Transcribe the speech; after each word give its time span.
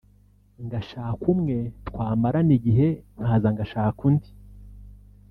ngashaka 0.65 1.23
umwe 1.33 1.57
twamarana 1.87 2.51
igihe 2.57 2.87
nkaza 3.15 3.47
ngashaka 3.53 3.99
undi 4.09 4.29